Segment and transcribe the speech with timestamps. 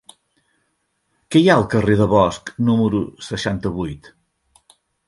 [1.35, 4.15] Què hi ha al carrer de Bosch número seixanta-vuit?